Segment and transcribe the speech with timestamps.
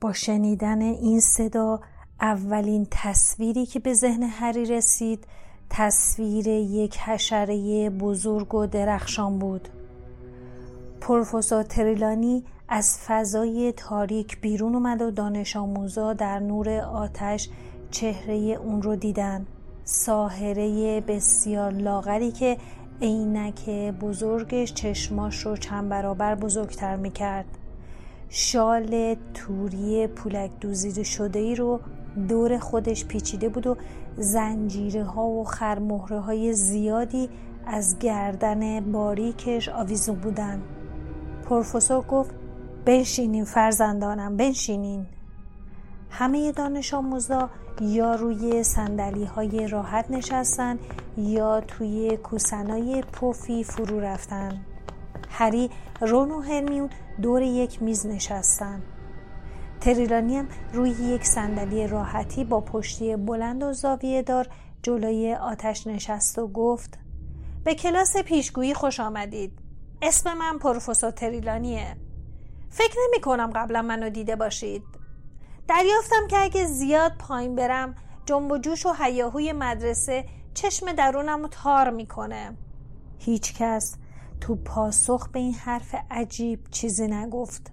[0.00, 1.80] با شنیدن این صدا
[2.20, 5.26] اولین تصویری که به ذهن هری رسید
[5.70, 9.68] تصویر یک حشره بزرگ و درخشان بود.
[11.00, 17.48] پروفسور تریلانی از فضای تاریک بیرون اومد و دانش آموزا در نور آتش
[17.90, 19.46] چهره اون رو دیدن.
[19.84, 22.56] ساهره بسیار لاغری که
[23.02, 27.59] عینک بزرگش چشماش رو چند برابر بزرگتر می‌کرد.
[28.32, 31.80] شال توری پولک دوزیده شده ای رو
[32.28, 33.76] دور خودش پیچیده بود و
[34.16, 37.28] زنجیره ها و خرمهره های زیادی
[37.66, 40.62] از گردن باریکش آویزون بودن.
[41.48, 42.34] پروفسور گفت
[42.84, 45.06] بنشینین فرزندانم بنشینین.
[46.10, 50.78] همه دانش آموزا یا روی سندلی های راحت نشستن
[51.16, 54.60] یا توی کوسنای پوفی فرو رفتن.
[55.30, 55.70] هری
[56.00, 56.90] رون و هرمیون
[57.22, 58.82] دور یک میز نشستن.
[59.80, 64.48] تریلانی هم روی یک صندلی راحتی با پشتی بلند و زاویه دار
[64.82, 66.98] جلوی آتش نشست و گفت
[67.64, 69.58] به کلاس پیشگویی خوش آمدید.
[70.02, 71.96] اسم من پروفسور تریلانیه.
[72.70, 74.82] فکر نمی کنم قبلا منو دیده باشید.
[75.68, 77.94] دریافتم که اگه زیاد پایین برم
[78.26, 80.24] جنب و جوش و هیاهوی مدرسه
[80.54, 82.56] چشم درونم رو تار می‌کنه.
[83.18, 83.96] هیچ کس
[84.40, 87.72] تو پاسخ به این حرف عجیب چیزی نگفت.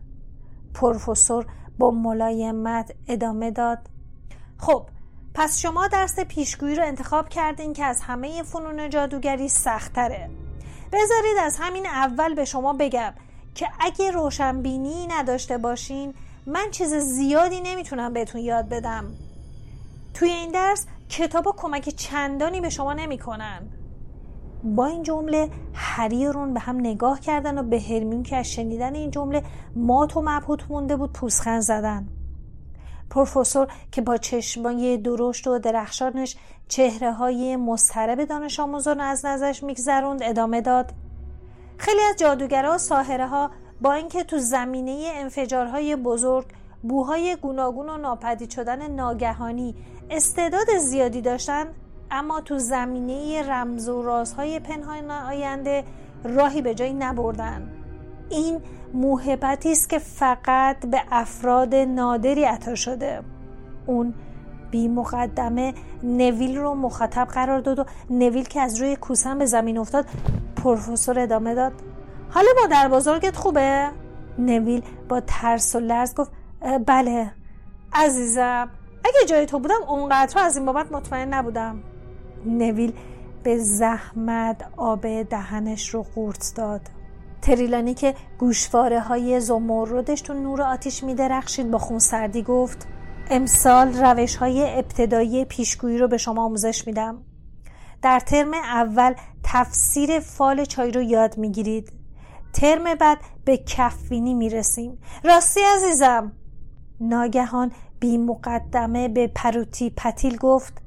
[0.74, 1.46] پروفسور
[1.78, 3.80] با ملایمت ادامه داد.
[4.58, 4.90] خب
[5.34, 10.30] پس شما درس پیشگویی رو انتخاب کردین که از همه فنون جادوگری سختره
[10.92, 13.14] بذارید از همین اول به شما بگم
[13.56, 16.14] که اگه روشنبینی نداشته باشین
[16.46, 19.14] من چیز زیادی نمی‌تونم بهتون یاد بدم.
[20.14, 23.70] توی این درس کتابا کمک چندانی به شما نمی‌کنن.
[24.64, 28.96] با این جمله هری رون به هم نگاه کردن و به هرمیون که از شنیدن
[28.96, 29.44] این جمله
[29.76, 32.08] مات و مبهوت مونده بود پوسخند زدن.
[33.10, 40.24] پروفسور که با چشمای درشت و درخشانش چهره های مسترب دانش آموزان از نظرش میگذروند
[40.24, 40.94] ادامه داد.
[41.78, 43.52] خیلی از جادوگرها و ساهره ها
[43.82, 46.46] با اینکه تو زمینه انفجارهای بزرگ
[46.84, 49.76] بوهای گوناگون و ناپدید شدن ناگهانی
[50.10, 51.66] استعداد زیادی داشتن
[52.12, 55.84] اما تو زمینه رمز و رازهای پنهان آینده
[56.24, 57.70] راهی به جایی نبردن.
[58.30, 58.62] این
[58.94, 63.22] موهبتی است که فقط به افراد نادری عطا شده.
[63.86, 64.14] اون
[64.72, 65.74] بی مقدمه
[66.04, 70.06] نویل رو مخاطب قرار داد و نویل که از روی کوسن به زمین افتاد
[70.64, 71.74] پروفسور ادامه داد.
[72.30, 73.90] حالا مادر بزرگت خوبه؟
[74.40, 76.32] نویل با ترس و لرز گفت
[76.86, 77.32] بله
[77.94, 78.70] عزیزم.
[79.04, 81.80] اگه جای تو بودم اونقدر از این بابت مطمئن نبودم.
[82.46, 82.94] نویل
[83.44, 86.82] به زحمت آب دهنش رو قورت داد.
[87.42, 92.88] تریلانی که گوشواره های زمردش تو نور آتیش می درخشید با خون سردی گفت
[93.30, 97.18] امسال روش های ابتدایی پیشگویی رو به شما آموزش میدم.
[98.02, 99.14] در ترم اول
[99.44, 101.94] تفسیر فال چای رو یاد می‌گیرید.
[102.54, 104.98] ترم بعد به کفوینی می‌رسیم.
[105.24, 106.32] راستی عزیزم!
[107.00, 110.82] ناگهان بی مقدمه به پروتی پتیل گفت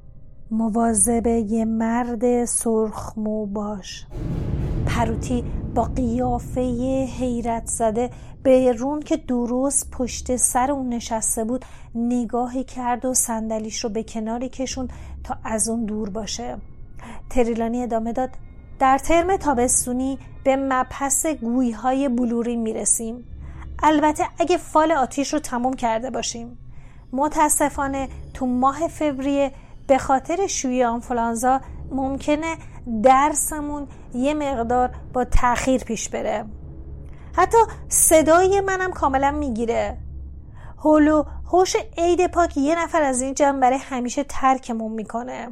[0.50, 4.06] مواظب یه مرد سرخمو باش.
[4.87, 5.44] پروتی
[5.75, 6.61] با قیافه
[7.19, 8.11] حیرت زده
[8.43, 11.64] به رون که درست پشت سر اون نشسته بود
[11.94, 14.88] نگاهی کرد و صندلیش رو به کناری کشون
[15.25, 16.58] تا از اون دور باشه.
[17.31, 18.31] تریلانی ادامه داد
[18.79, 23.25] در ترم تابستونی به مبحث گویهای بلوری می‌رسیم.
[23.82, 26.58] البته اگه فال آتیش رو تموم کرده باشیم.
[27.12, 29.53] متاسفانه تو ماه فوریه
[29.91, 31.61] به خاطر شوی آنفلانزا
[31.91, 32.57] ممکنه
[33.03, 36.45] درسمون یه مقدار با تاخیر پیش بره.
[37.33, 37.59] حتی
[37.89, 39.97] صدای منم کاملا می‌گیره.
[40.79, 45.49] هولو هوش عید پاک یه نفر از این جمع برای همیشه ترکمون می‌کنه.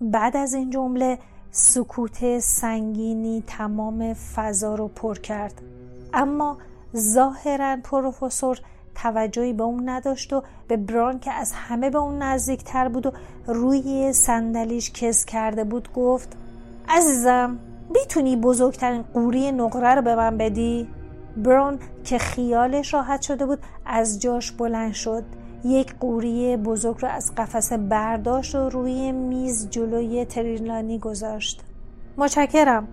[0.00, 1.18] بعد از این جمله
[1.50, 5.62] سکوت سنگینی تمام فضا رو پر کرد.
[6.12, 6.58] اما
[6.96, 8.60] ظاهرا پروفسور
[8.94, 13.06] توجهی به اون نداشت و به بران که از همه به اون نزدیک تر بود
[13.06, 13.12] و
[13.46, 16.36] روی صندلیش کس کرده بود گفت
[16.88, 17.58] عزیزم
[17.90, 20.88] می‌تونی بزرگترین قوری نقره رو به من بدی؟
[21.36, 25.24] بران که خیالش راحت شده بود از جاش بلند شد.
[25.64, 31.62] یک قوری بزرگ رو از قفسه برداشت و روی میز جلوی تریلانی گذاشت.
[32.16, 32.88] متشکرم.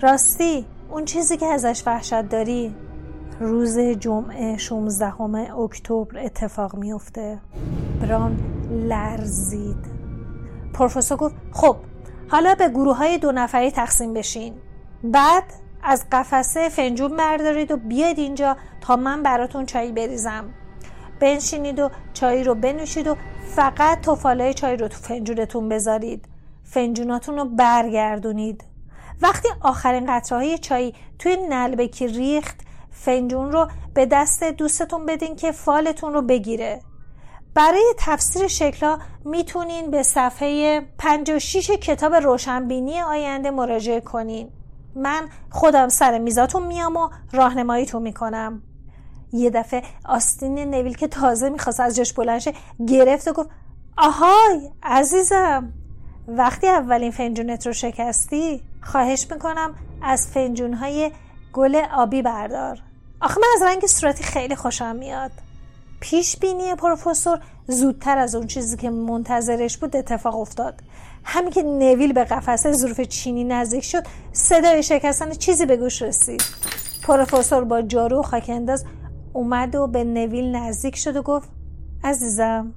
[0.00, 2.74] راستی اون چیزی که ازش وحشت داری؟
[3.40, 5.20] روز جمعه 16
[5.58, 7.38] اکتبر اتفاق میفته
[8.00, 8.38] بران
[8.70, 9.76] لرزید.
[10.74, 11.76] پروفسور گفت خب
[12.28, 14.54] حالا به گروه های دو نفری تقسیم بشین.
[15.04, 15.44] بعد
[15.82, 20.44] از قفسه فنجون بردارید و بیاید اینجا تا من براتون چایی بریزم.
[21.20, 23.16] بنشینید و چای رو بنوشید و
[23.56, 26.24] فقط توفالای چای رو تو فنجونتون بذارید.
[26.64, 28.64] فنجوناتون رو برگردونید.
[29.22, 32.63] وقتی آخرین قطره های چای توی نلبکی ریخت
[32.94, 36.80] فنجون رو به دست دوستتون بدین که فالتون رو بگیره.
[37.54, 44.48] برای تفسیر شکلها می‌تونین به صفحه 56 کتاب روشنبینی آینده مراجعه کنین.
[44.96, 48.62] من خودم سر میزاتون میام و راهنماییتون می‌کنم.
[49.32, 52.52] یه دفعه آستین نویل که تازه می‌خواست از جاش بلنشه
[52.88, 53.50] گرفت و گفت
[53.98, 55.72] آهای عزیزم
[56.28, 61.10] وقتی اولین فنجونت رو شکستی خواهش می‌کنم از فنجونهای
[61.54, 62.78] گل آبی بردار.
[63.20, 65.30] آخه من از رنگ صورتی خیلی خوشم میاد.
[66.00, 70.74] پیش بینی پروفسور زودتر از اون چیزی که منتظرش بود اتفاق افتاد.
[71.24, 74.02] همین که نویل به قفسه ظروف چینی نزدیک شد
[74.32, 76.42] صدای شکستن چیزی به گوش رسید.
[77.02, 78.84] پروفسور با جارو و خاک انداز
[79.32, 81.48] اومد و به نویل نزدیک شد و گفت
[82.04, 82.72] عزیزم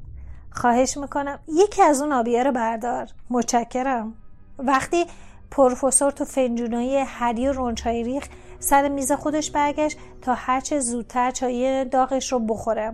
[0.51, 3.07] خواهش می‌کنم یکی از اون آبیه رو بردار.
[3.29, 4.13] متشکرم.
[4.59, 5.05] وقتی
[5.51, 8.27] پروفسور تو فنجونای هری و رونچای ریخ
[8.59, 12.93] سر میز خودش برگشت تا هرچه زودتر چای داغش رو بخوره.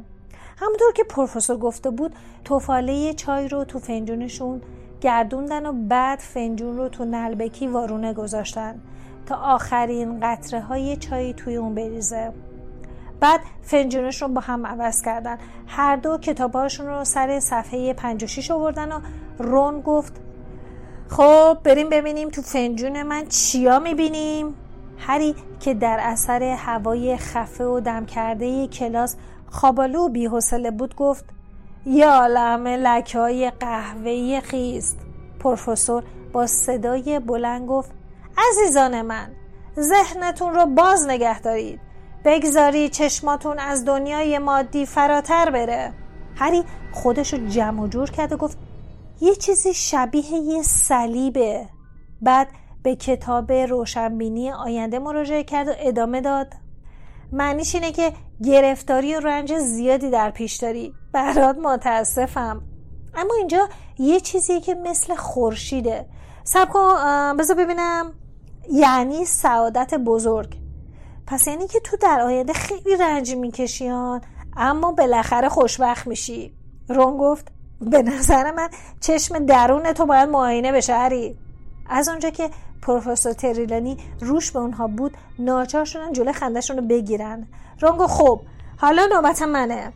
[0.57, 2.15] همونطور که پروفسور گفته بود
[2.45, 4.61] توفاله چای رو تو فنجونشون
[5.01, 8.81] گردوندن و بعد فنجون رو تو نلبکی وارونه گذاشتن
[9.25, 12.33] تا آخرین قطره های چای توی اون بریزه.
[13.19, 15.37] بعد فنجونش رو با هم عوض کردن.
[15.67, 18.99] هر دو کتابهاشون رو سر صفحه 56 آوردن و
[19.39, 20.13] رون گفت
[21.09, 24.55] خب بریم ببینیم تو فنجون من چیا می‌بینیم؟
[24.97, 29.15] هری که در اثر هوای خفه و دم کرده کلاس
[29.49, 31.25] خوابالو و بود گفت
[31.85, 34.97] یا عالم لکه های قهوه‌ای خیست.
[35.39, 36.03] پروفسور
[36.33, 37.91] با صدای بلند گفت
[38.37, 39.31] عزیزان من
[39.79, 41.79] ذهنتون رو باز نگه دارید.
[42.25, 45.93] بگذاری چشماتون از دنیای مادی فراتر بره.
[46.35, 48.57] هری خودش رو جمع و جور کرد و گفت
[49.21, 51.65] یه چیزی شبیه یه صلیبه.
[52.21, 52.47] بعد
[52.83, 56.53] به کتاب روشنبینی آینده مراجعه کرد و ادامه داد.
[57.31, 58.13] معنیش اینه که
[58.43, 60.93] گرفتاری و رنج زیادی در پیش داری.
[61.11, 62.61] برات متاسفم.
[63.15, 66.05] اما اینجا یه چیزیه که مثل خورشیده.
[66.43, 68.13] سب کن بذار ببینم.
[68.71, 70.57] یعنی سعادت بزرگ.
[71.27, 74.21] پس یعنی که تو در آینده خیلی رنج میکشیان
[74.57, 76.53] اما بالاخره خوشبخت میشی.
[76.89, 78.69] رون گفت به نظر من
[79.01, 81.37] چشم درون تو باید معاینه بشه هری
[81.89, 82.49] از اونجا که
[82.83, 87.47] پروفسور تریلانی روش به اونها بود ناچار شدن جلو خندشون رو بگیرن.
[87.81, 88.41] رونگو خب
[88.77, 89.93] حالا نوبت منه.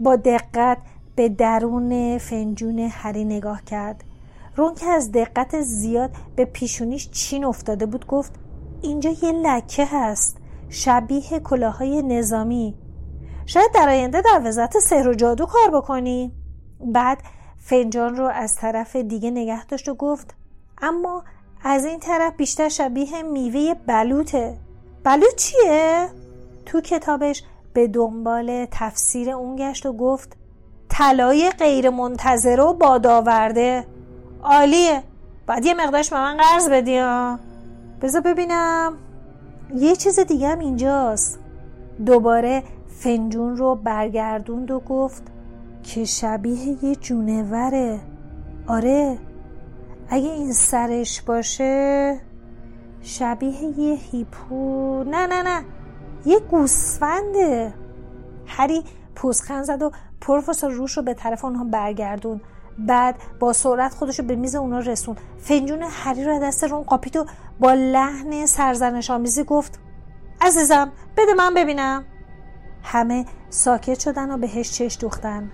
[0.00, 0.78] با دقت
[1.16, 4.04] به درون فنجون هری نگاه کرد.
[4.56, 8.32] رون که از دقت زیاد به پیشونیش چین افتاده بود گفت
[8.82, 10.36] اینجا یه لکه هست
[10.68, 12.74] شبیه کلاهای نظامی.
[13.46, 16.32] شاید در آینده در وزارت سحر و جادو کار بکنی.
[16.80, 17.18] بعد
[17.58, 20.34] فنجان رو از طرف دیگه نگه داشت و گفت
[20.82, 21.24] اما
[21.64, 24.56] از این طرف بیشتر شبیه میوه بلوطه.
[25.04, 26.08] بلوط چیه؟
[26.66, 27.42] تو کتابش
[27.72, 30.36] به دنبال تفسیر اون گشت و گفت
[30.88, 33.86] طلای غیر منتظره و بادآورده.
[34.42, 35.02] عالیه.
[35.46, 37.00] باید یه مقدارش به من قرض بدی
[38.00, 38.96] بذار ببینم.
[39.74, 41.38] یه چیز دیگه هم اینجاست.
[42.06, 45.22] دوباره فنجون رو برگردوند و گفت
[45.82, 48.00] که شبیه یه جونوره.
[48.66, 49.18] آره.
[50.14, 52.20] اگه این سرش باشه
[53.02, 55.04] شبیه یه هیپو.
[55.04, 55.64] نه نه نه.
[56.26, 57.74] یه گوسفنده.
[58.46, 59.90] هری پوزخند زد و
[60.20, 62.40] پروفسور روش رو به طرف اونها برگردون.
[62.78, 65.16] بعد با سرعت خودش رو به میز اونا رسون.
[65.38, 67.26] فنجون هری رو دست رون قاپید و
[67.60, 69.78] با لحن سرزنش آمیزی گفت
[70.40, 72.04] عزیزم بده من ببینم.
[72.82, 75.50] همه ساکت شدن و بهش چش دوختن.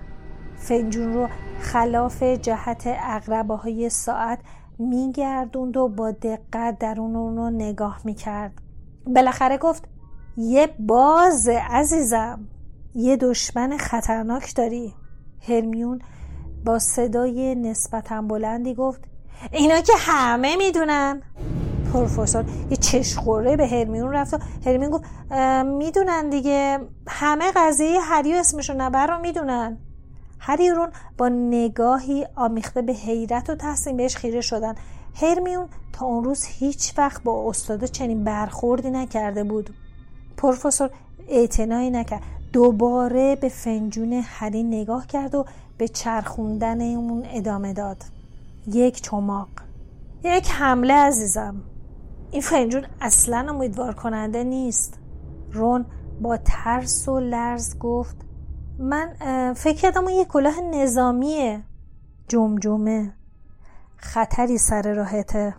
[0.57, 1.27] فنجون رو
[1.59, 4.39] خلاف جهت اقربه های ساعت
[4.79, 8.53] میگردوند و با دقت درون اون رو نگاه می‌کرد.
[9.07, 9.83] بالاخره گفت
[10.37, 12.47] یه باز عزیزم
[12.95, 14.93] یه دشمن خطرناک داری.
[15.47, 16.01] هرمیون
[16.65, 19.01] با صدای نسبتا بلندی گفت
[19.51, 21.21] اینا که همه می‌دونن.
[21.93, 25.03] پروفسور یه چشخوره به هرمیون رفت و هرمیون گفت
[25.65, 29.77] می‌دونن دیگه همه قضیه هری اسمشو نبر رو می‌دونن.
[30.39, 34.75] هری رون با نگاهی آمیخته به حیرت و تحسین بهش خیره شدن.
[35.15, 39.69] هرمیون تا اون روز هیچ وقت با استاده چنین برخوردی نکرده بود.
[40.37, 40.89] پروفسور
[41.27, 42.21] اعتنایی نکرد.
[42.53, 45.45] دوباره به فنجون هری نگاه کرد و
[45.77, 48.03] به چرخوندن اون ادامه داد.
[48.67, 49.49] یک چماق.
[50.23, 51.55] یک حمله عزیزم.
[52.31, 54.99] این فنجون اصلا امیدوار کننده نیست.
[55.51, 55.85] رون
[56.21, 58.28] با ترس و لرز گفت
[58.79, 59.13] من
[59.53, 61.63] فکر کردم اون یه کلاه نظامیه.
[62.27, 63.13] جمجمه.
[63.97, 65.55] خطری سر راهته.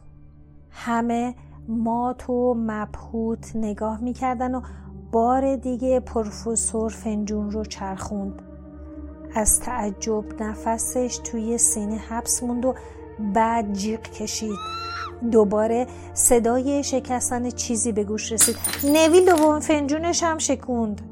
[0.70, 1.34] همه
[1.68, 4.60] مات و مبهوت نگاه می‌کردن و
[5.12, 8.42] بار دیگه پروفسور فنجون رو چرخوند.
[9.34, 12.74] از تعجب نفسش توی سینه حبس موند و
[13.34, 14.58] بعد جیغ کشید.
[15.32, 18.56] دوباره صدای شکستن چیزی به گوش رسید.
[18.84, 21.10] نویل دوم فنجونش هم شکوند.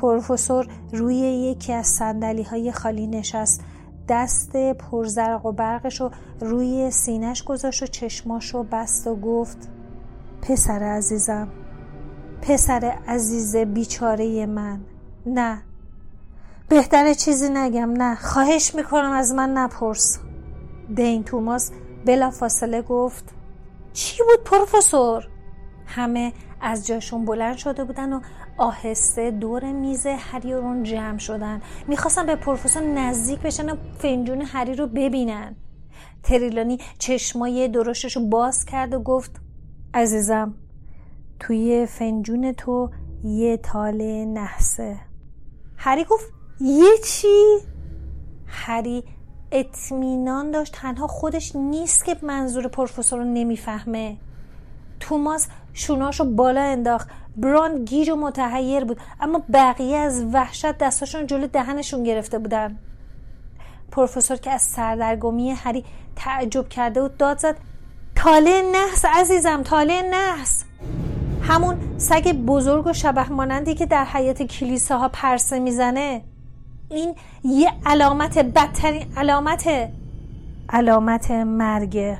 [0.00, 3.60] پروفسور روی یکی از سندلی های خالی نشست.
[4.08, 9.68] دست پرزرق و برقش رو روی سینش گذاشت و چشماش رو بست و گفت
[10.42, 11.48] پسر عزیزم
[12.42, 14.80] پسر عزیز بیچاره من.
[15.26, 15.62] نه
[16.68, 18.14] بهتره چیزی نگم نه.
[18.14, 20.18] خواهش می‌کنم از من نپرس.
[20.94, 21.70] دین توماس
[22.06, 23.24] بلا فاصله گفت
[23.92, 25.28] چی بود پروفسور؟
[25.86, 28.20] همه از جاشون بلند شده بودن و
[28.60, 31.62] آهسته دور میز هری رون جمع شدن.
[31.88, 35.56] می‌خواستن به پروفسور نزدیک بشن و فنجون هری رو ببینن.
[36.22, 39.40] تریلانی چشمای درشتش رو باز کرد و گفت
[39.94, 40.54] عزیزم
[41.38, 42.90] توی فنجون تو
[43.24, 44.96] یه تاله نحسه.
[45.76, 47.58] هری گفت یه چی؟
[48.46, 49.04] هری
[49.52, 54.16] اطمینان داشت تنها خودش نیست که منظور پروفسور رو نمی‌فهمه.
[55.00, 57.08] توماس شوناشو بالا انداخت.
[57.36, 59.00] بران گیج و متحیر بود.
[59.20, 62.78] اما بقیه از وحشت دستاشون جلو دهنشون گرفته بودن.
[63.90, 65.84] پروفسور که از سردرگمی هری
[66.16, 67.56] تعجب کرده و داد زد
[68.16, 70.64] تاله نحس عزیزم تاله نحس.
[71.42, 76.22] همون سگ بزرگ و شبه مانندی که در حیات کلیساها پرسه می‌زنه.
[76.90, 79.88] این یه علامت بدترین علامت
[80.68, 82.16] علامت مرگ.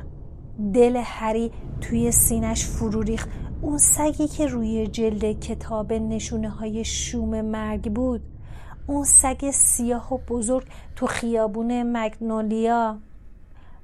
[0.74, 3.28] دل هری توی سینش فرو ریخت.
[3.62, 8.20] اون سگی که روی جلد کتاب نشونه های شوم مرگ بود
[8.86, 12.98] اون سگ سیاه و بزرگ تو خیابون مگنولیا.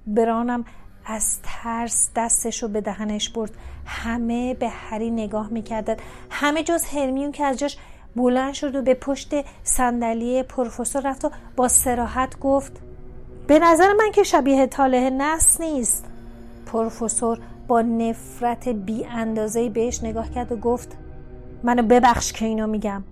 [0.06, 0.64] برانم
[1.06, 3.50] از ترس دستش رو به دهنش برد.
[3.86, 5.96] همه به هری نگاه می‌کردن.
[6.30, 7.76] همه جز هرمیون که از جاش
[8.16, 9.30] بلند شد و به پشت
[9.62, 12.72] صندلی پروفسور رفت و با سراحت گفت
[13.46, 16.04] به نظر من که شبیه طالح نس نیست.
[16.66, 20.96] پروفسور با نفرت بی اندازه بهش نگاه کرد و گفت
[21.62, 23.04] منو ببخش که اینو میگم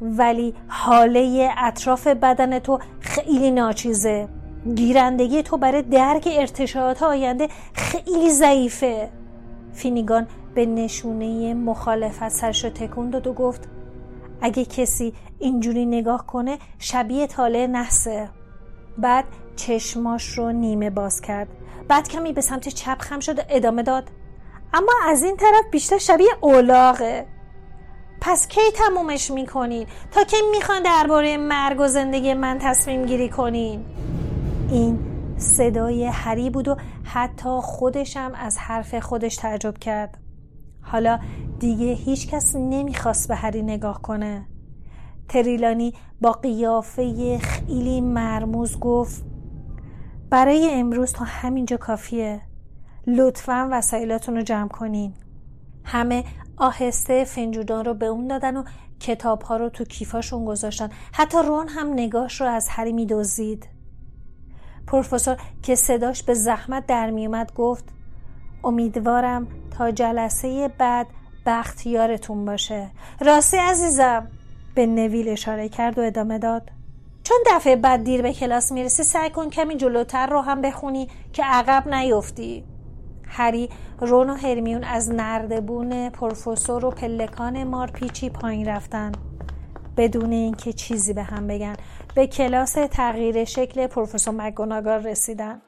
[0.00, 4.28] ولی حاله اطراف بدن تو خیلی ناچیزه.
[4.74, 9.08] گیرندگی تو برای درک ارتشاعات آینده خیلی ضعیفه.
[9.72, 13.68] فینیگان به نشونه مخالفت سرش تکون داد و گفت
[14.40, 18.28] اگه کسی اینجوری نگاه کنه شبیه تاله نحسه.
[18.98, 19.24] بعد
[19.56, 21.48] چشماش رو نیمه باز کرد.
[21.90, 24.10] بعد کمی به سمت چپ خم شد و ادامه داد.
[24.74, 27.26] اما از این طرف بیشتر شبیه اولاغه.
[28.20, 33.84] پس کی تمومش می‌کنین؟ تا کی می‌خوان درباره مرگ و زندگی من تصمیم گیری کنین؟
[34.70, 34.98] این
[35.36, 40.18] صدای هری بود و حتی خودشم از حرف خودش تعجب کرد.
[40.82, 41.18] حالا
[41.58, 44.46] دیگه هیچ کس نمی‌خواست به هری نگاه کنه.
[45.28, 49.29] تریلانی با قیافه خیلی مرموز گفت
[50.30, 52.40] برای امروز تا همینجا کافیه.
[53.06, 55.14] لطفا وسایلاتون رو جمع کنین.
[55.84, 56.24] همه
[56.56, 58.64] آهسته فنجودا رو به اون دادن و
[59.00, 60.88] کتاب ها رو تو کیفاشون گذاشتن.
[61.12, 63.68] حتی رون هم نگاش رو از هری میدزدید.
[64.86, 67.84] پروفسور که صداش به زحمت در میومد گفت
[68.64, 71.06] امیدوارم تا جلسه بعد
[71.46, 72.90] بختیارتون باشه.
[73.20, 74.28] راستی عزیزم
[74.74, 76.70] به نویل اشاره کرد و ادامه داد.
[77.30, 81.44] چون دفعه بعد دیر به کلاس می‌رسی سعی کن کمی جلوتر رو هم بخونی که
[81.44, 82.64] عقب نیفتی.
[83.28, 83.68] هری
[84.00, 89.12] رون و هرمیون از نردبون پروفسور و پلکان مارپیچی پایین رفتن.
[89.96, 91.76] بدون اینکه چیزی به هم بگن
[92.14, 95.62] به کلاس تغییر شکل پروفسور مگوناگال رسیدن.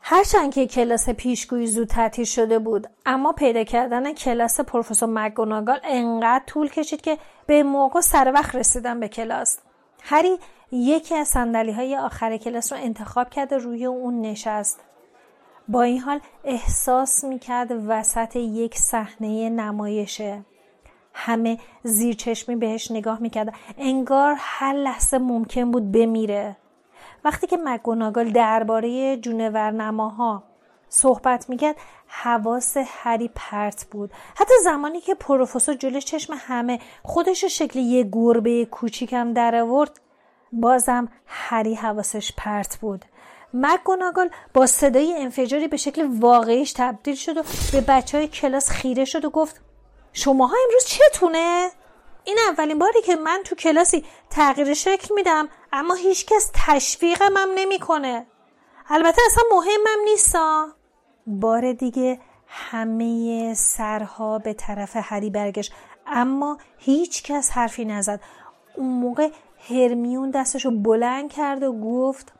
[0.00, 6.44] هرچند که کلاس پیشگویی زود تعطیل شده بود اما پیدا کردن کلاس پروفسور مگوناگال انقدر
[6.46, 9.58] طول کشید که به موقع سر وقت رسیدن به کلاس.
[10.04, 10.38] هری
[10.72, 14.80] یکی از سندلی های آخر کلاس رو انتخاب کرد و روی اون نشست.
[15.68, 20.44] با این حال احساس می‌کرد وسط یک صحنه نمایشه.
[21.14, 23.54] همه زیر چشمی بهش نگاه می‌کرد.
[23.78, 26.56] انگار هر لحظه ممکن بود بمیره.
[27.24, 30.42] وقتی که مگوناگال درباره جونورنماها
[30.94, 37.78] صحبت می‌کرد حواس هری پرت بود حتی زمانی که پروفسور جلو چشم همه خودش شکل
[37.78, 40.00] یه گربه کوچیکم در آورد
[40.52, 43.04] بازم هری حواسش پرت بود
[43.54, 49.04] مکگوناگل با صدای انفجاری به شکل واقعیش تبدیل شد و به بچه های کلاس خیره
[49.04, 49.60] شد و گفت
[50.12, 51.70] شماها امروز چتونه؟
[52.24, 58.26] این اولین باری که من تو کلاسی تغییر شکل میدم اما هیچکس تشویقم نمی‌کنه.
[58.88, 60.81] البته اصلا مهمم نیستا
[61.26, 65.72] بار دیگه همه سرها به طرف هری برگشت.
[66.06, 68.20] اما هیچ کس حرفی نزد.
[68.76, 69.30] اون موقع
[69.70, 72.32] هرمیون دستشو بلند کرد و گفت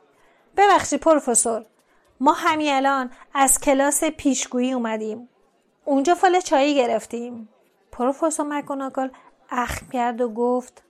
[0.56, 1.64] ببخشید پروفسور
[2.20, 5.28] ما همین الان از کلاس پیشگویی اومدیم.
[5.84, 7.48] اونجا فال چایی گرفتیم.
[7.92, 9.08] پروفسور مکوناگل
[9.50, 10.82] اخم کرد و گفت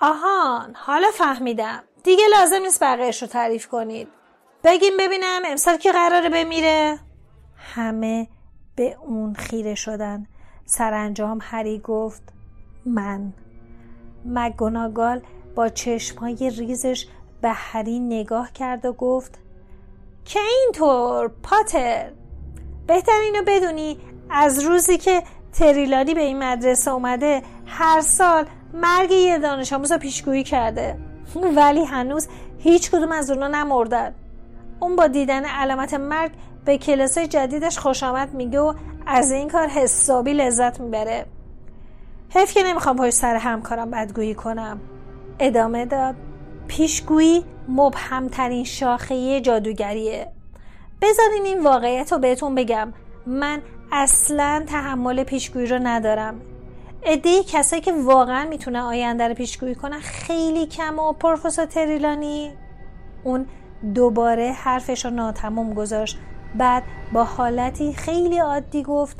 [0.00, 1.82] آهان حالا فهمیدم.
[2.02, 4.08] دیگه لازم نیست بقیهش رو تعریف کنید.
[4.64, 6.98] بگیم ببینم امسال که قراره بمیره.
[7.64, 8.28] همه
[8.76, 10.26] به اون خیره شدن.
[10.66, 12.22] سرانجام هری گفت
[12.86, 13.32] من.
[14.24, 15.22] مگوناگال
[15.54, 17.06] با چشمهای ریزش
[17.40, 19.38] به هری نگاه کرد و گفت
[20.24, 22.12] که اینطور پاتر؟
[22.86, 23.98] بهتر اینو بدونی
[24.30, 25.22] از روزی که
[25.52, 30.98] تریلانی به این مدرسه اومده هر سال مرگ یه دانش آموز رو پیشگویی کرده.
[31.56, 34.14] ولی هنوز هیچ کدوم از اونا نمردن.
[34.80, 36.32] اون با دیدن علامت مرگ
[36.64, 38.74] به کلاس جدیدش خوش آمد میگه و
[39.06, 41.26] از این کار حسابی لذت می‌بره.
[42.30, 44.80] حیف که نمی‌خوام پشت سر همکارم بدگویی کنم.
[45.38, 46.14] ادامه داد.
[46.68, 50.32] پیشگویی مبهمترین شاخه جادوگریه.
[51.02, 52.92] بذارین این واقعیت رو بهتون بگم.
[53.26, 56.40] من اصلا تحمل پیشگویی رو ندارم.
[57.06, 62.52] عده کسایی که واقعا می‌تونه آینده رو پیشگویی کنن خیلی کم و پروفسور تریلانی.
[63.24, 63.46] اون
[63.94, 66.18] دوباره حرفش رو ناتمام گذاشت.
[66.54, 69.16] بعد با حالتی خیلی عادی گفت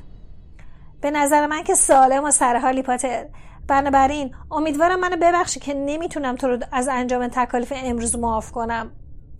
[1.00, 3.26] به نظر من که سالم و سرحالی پاتر.
[3.68, 8.90] بنابراین امیدوارم منو ببخشی که نمی‌تونم تو رو از انجام تکالیف امروز معاف کنم.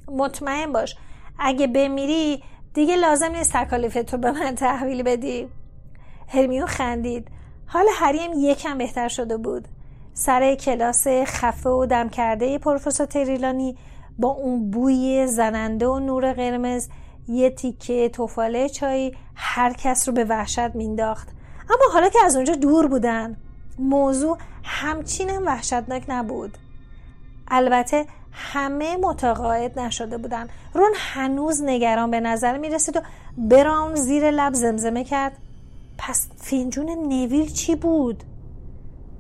[0.09, 0.97] مطمئن باش.
[1.39, 2.43] اگه بمیری
[2.75, 5.49] دیگه لازم نیست تکالیف تو به من تحویل بدی.
[6.29, 7.29] هرمیون خندید.
[7.67, 9.69] حال هریم یکم بهتر شده بود.
[10.15, 13.77] سر کلاس خفه و دم کرده پروفسور تریلانی
[14.19, 16.89] با اون بوی زننده و نور قرمز
[17.29, 21.29] یه تیکه توفاله چای هر کس رو به وحشت مینداخت.
[21.71, 23.37] اما حالا که از اونجا دور بودن
[23.79, 26.59] موضوع همچینم وحشتناک نبود.
[27.49, 30.49] البته همه متقاعد نشده بودن.
[30.75, 33.01] رون هنوز نگران به نظر می رسید و
[33.39, 35.33] براون زیر لب زمزمه کرد.
[35.99, 38.25] پس فنجون نویل چی بود؟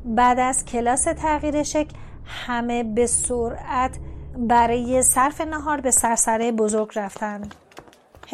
[0.04, 3.98] بعد از کلاس تغییر شکل همه به سرعت
[4.38, 7.48] برای صرف نهار به سرسره بزرگ رفتن.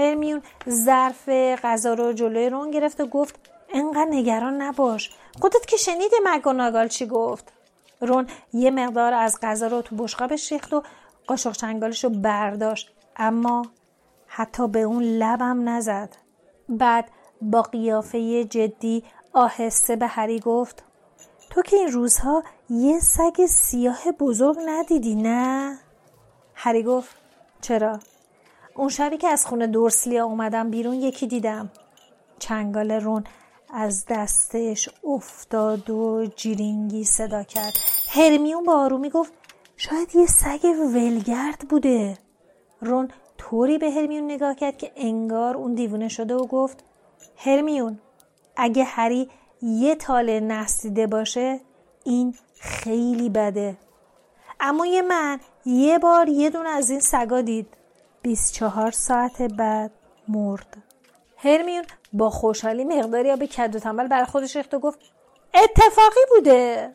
[0.01, 1.29] هرمیون ظرف
[1.63, 5.11] غذا رو جلوی رون گرفت و گفت انقدر نگران نباش
[5.41, 7.53] خودت که شنیدی مگوناگال چی گفت
[8.01, 10.83] رون یه مقدار از غذا رو تو بشقابش ریخت و
[11.27, 13.67] قاشق چنگالش رو برداشت اما
[14.27, 16.17] حتی به اون لبم نزد
[16.69, 17.11] بعد
[17.43, 20.85] با قیافه جدی آهسته به هری گفت
[21.51, 25.79] تو که این روزها یه سگ سیاه بزرگ ندیدی نه؟
[26.55, 27.17] هری گفت
[27.61, 27.99] چرا؟
[28.81, 31.71] اون شبی که از خونه دورسلیا اومدم بیرون یکی دیدم.
[32.39, 33.25] چنگال رون
[33.75, 37.73] از دستش افتاد و جیرینگی صدا کرد.
[38.09, 39.33] هرمیون با آرومی گفت
[39.77, 40.65] شاید یه سگ
[40.95, 42.19] ولگرد بوده.
[42.81, 46.85] رون طوری به هرمیون نگاه کرد که انگار اون دیوونه شده و گفت
[47.37, 47.99] هرمیون
[48.57, 49.29] اگه هری
[49.63, 51.61] یه تاله نسیده باشه
[52.05, 53.77] این خیلی بده.
[54.61, 57.80] اما یه من یه بار یه دونه از این سگا دید.
[58.23, 59.91] 24 ساعت بعد
[60.29, 60.77] مرد.
[61.37, 64.99] هرمیون با خوشحالی مقداری آب کد و تنبل بر خودش ریخت و گفت
[65.55, 66.91] اتفاقی بوده.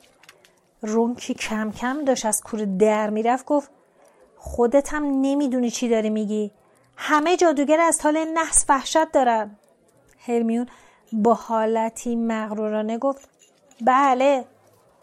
[0.81, 3.69] رون که کم کم داشت از کوره در می‌رفت گفت
[4.37, 6.51] خودت هم نمی‌دونی چی داری میگی.
[6.97, 9.55] همه جادوگر از حال نحس وحشت دارن.
[10.27, 10.67] هرمیون
[11.11, 13.29] با حالتی مغرورانه گفت
[13.81, 14.45] بله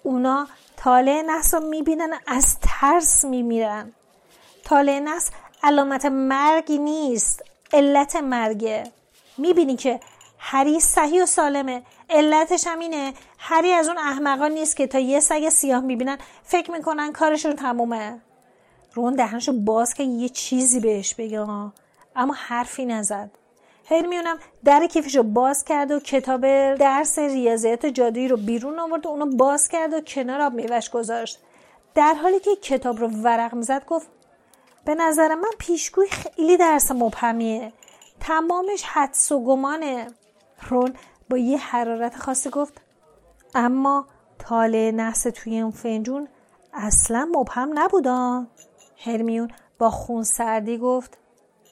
[0.02, 3.92] اونا تاله نحس رو می‌بینن از ترس میمیرن.
[4.64, 5.30] تاله نحس
[5.62, 8.84] علامت مرگی نیست علت مرگه.
[9.38, 10.00] می‌بینی که
[10.38, 11.82] هری صحیح و سالمه.
[12.10, 16.70] علتش هم اینه هری از اون احمقان نیست که تا یه سگ سیاه می‌بینن فکر
[16.70, 18.20] می‌کنن کارشون تمومه.
[18.94, 21.40] رون دهنشو باز که یه چیزی بهش بگه
[22.16, 23.30] اما حرفی نزد.
[23.90, 26.40] هرمیونم در کیفشو باز کرد و کتاب
[26.74, 31.38] درس ریاضیات جادویی رو بیرون آورد و اونو باز کرد و کنار آب میوش گذاشت.
[31.94, 34.06] در حالی که کتاب رو ورق می‌زد گفت
[34.84, 37.72] به نظر من پیشگوی خیلی درس مبهمیه.
[38.20, 40.06] تمامش حدس و گمانه.
[40.68, 40.94] رون
[41.30, 42.80] با یه حرارت خاصی گفت
[43.54, 44.06] اما
[44.38, 46.28] تاله نحس توی اون فنجون
[46.74, 48.46] اصلا مبهم نبودا.
[49.04, 51.18] هرمیون با خون سردی گفت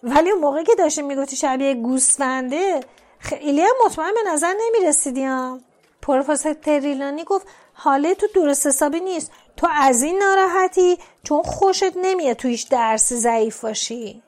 [0.02, 2.80] ولی اون موقعی که داشتیم می‌گفتی شبیه گوسفنده
[3.18, 5.60] خیلی هم مطمئن به نظر نمی‌رسیدی هم
[6.02, 9.32] پروفسور تریلانی گفت حاله تو درست حسابی نیست.
[9.60, 14.22] تو از این ناراحتی چون خوشت نمیاد تو هیچ درس ضعیف باشی.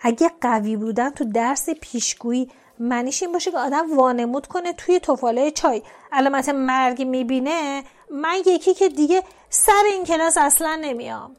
[0.00, 5.50] اگه قوی بودن تو درس پیشگویی معنیش این باشه که آدم وانمود کنه توی توفاله
[5.50, 5.82] چای.
[6.12, 11.36] علامت مرگ می‌بینه من یکی که دیگه سر این کلاس اصلا نمیام.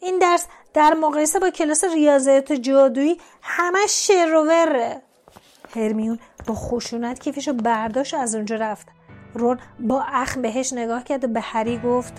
[0.00, 5.02] این درس در مقایسه با کلاس ریاضیات جادویی همش شر و وره.
[5.74, 8.86] هرمیون با خشونت کیفشو برداشت از اونجا رفت.
[9.34, 12.12] رون با اخم بهش نگاه کرد و به هری گفت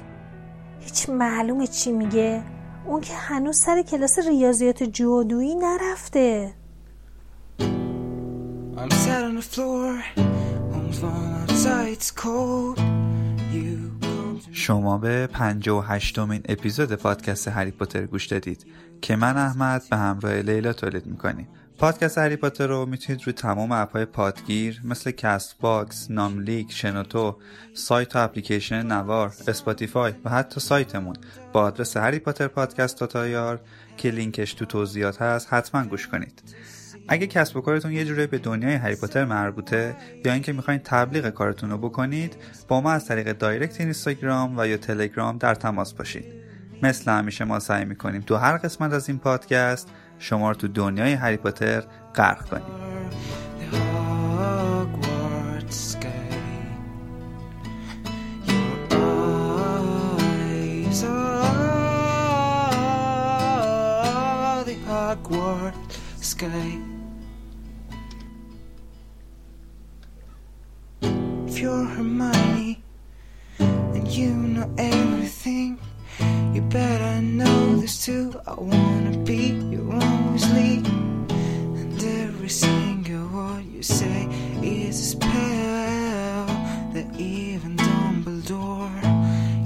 [0.80, 2.44] هیچ معلومه چی میگه.
[2.86, 6.54] اون که هنوز سر کلاس ریاضیات جادویی نرفته.
[8.78, 9.90] I'm sat on the floor,
[10.76, 12.80] outside, it's cold.
[14.52, 18.66] شما به 58 مین اپیزود پادکست هری پاتر گوش دادید.
[19.02, 21.48] که من احمد به همراه لیلا تولید می‌کنیم.
[21.78, 27.38] پادکست هری پاتر رو می‌تونید روی تمام اپهای پادگیر مثل Castbox، ناملیک، شنوتو،
[27.74, 31.16] سایت و اپلیکیشن نوار، Spotify و حتی سایتمون
[31.54, 33.60] با آدرس هری پاتر پادکست dot ir
[33.98, 36.44] که لینکش تو توضیحات هست حتما گوش کنید.
[37.08, 41.30] اگه کسب و کارتون یه جوری به دنیای هری پاتر مربوطه یا اینکه می‌خواین تبلیغ
[41.30, 42.36] کارتون رو بکنید
[42.68, 46.49] با ما از طریق دایرکت اینستاگرام و یا تلگرام در تماس باشید.
[46.84, 49.90] مثل همیشه ما سعی می‌کنیم تو هر قسمت از این پادکست
[50.20, 51.84] شما رو تو دنیای هری پاتر
[52.16, 52.90] غرق کنیم
[71.60, 72.82] you're Hermione
[73.60, 75.78] and you know everything.
[76.54, 78.34] You bet I know this too.
[78.48, 80.84] I wanna be your Weasley,
[81.80, 84.28] and every single word you say
[84.64, 86.46] is a spell
[86.94, 89.02] that even Dumbledore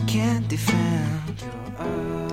[0.07, 1.41] can't defend.
[1.79, 2.32] Your